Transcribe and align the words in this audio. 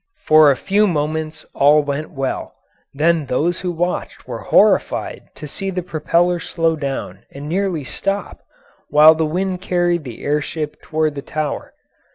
For 0.25 0.49
a 0.49 0.57
few 0.57 0.87
moments 0.87 1.45
all 1.53 1.83
went 1.83 2.09
well, 2.09 2.55
then 2.91 3.27
those 3.27 3.59
who 3.59 3.71
watched 3.71 4.27
were 4.27 4.39
horrified 4.39 5.29
to 5.35 5.47
see 5.47 5.69
the 5.69 5.83
propeller 5.83 6.39
slow 6.39 6.75
down 6.75 7.19
and 7.29 7.47
nearly 7.47 7.83
stop, 7.83 8.41
while 8.89 9.13
the 9.13 9.27
wind 9.27 9.61
carried 9.61 10.03
the 10.03 10.23
air 10.23 10.41
ship 10.41 10.81
toward 10.81 11.13
the 11.13 11.21
Tower. 11.21 11.75